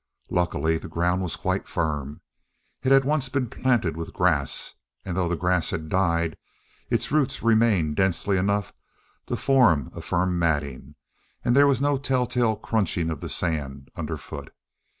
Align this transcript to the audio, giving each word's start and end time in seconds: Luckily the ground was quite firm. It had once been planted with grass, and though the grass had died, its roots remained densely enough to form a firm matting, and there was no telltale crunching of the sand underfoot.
Luckily 0.31 0.79
the 0.79 0.87
ground 0.87 1.21
was 1.21 1.35
quite 1.35 1.67
firm. 1.67 2.21
It 2.81 2.91
had 2.91 3.05
once 3.05 3.29
been 3.29 3.47
planted 3.51 3.95
with 3.95 4.13
grass, 4.15 4.73
and 5.05 5.15
though 5.15 5.29
the 5.29 5.37
grass 5.37 5.69
had 5.69 5.89
died, 5.89 6.39
its 6.89 7.11
roots 7.11 7.43
remained 7.43 7.97
densely 7.97 8.37
enough 8.37 8.73
to 9.27 9.35
form 9.37 9.91
a 9.93 10.01
firm 10.01 10.39
matting, 10.39 10.95
and 11.45 11.55
there 11.55 11.67
was 11.67 11.81
no 11.81 11.99
telltale 11.99 12.55
crunching 12.55 13.11
of 13.11 13.19
the 13.21 13.29
sand 13.29 13.91
underfoot. 13.95 14.51